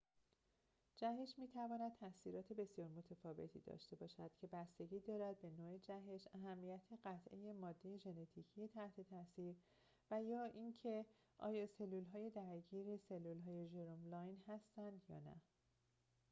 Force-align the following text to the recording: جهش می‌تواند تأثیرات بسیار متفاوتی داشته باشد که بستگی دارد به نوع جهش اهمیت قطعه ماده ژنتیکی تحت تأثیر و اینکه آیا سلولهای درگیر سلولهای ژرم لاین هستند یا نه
جهش 0.97 1.33
می‌تواند 1.37 1.95
تأثیرات 1.99 2.53
بسیار 2.53 2.87
متفاوتی 2.89 3.59
داشته 3.59 3.95
باشد 3.95 4.31
که 4.41 4.47
بستگی 4.47 4.99
دارد 4.99 5.41
به 5.41 5.49
نوع 5.49 5.77
جهش 5.77 6.27
اهمیت 6.35 6.89
قطعه 7.05 7.53
ماده 7.53 7.97
ژنتیکی 7.97 8.67
تحت 8.67 9.01
تأثیر 9.01 9.55
و 10.11 10.13
اینکه 10.53 11.05
آیا 11.37 11.67
سلولهای 11.67 12.29
درگیر 12.29 12.97
سلولهای 12.97 13.67
ژرم 13.67 14.05
لاین 14.09 14.43
هستند 14.47 15.01
یا 15.09 15.19
نه 15.19 15.41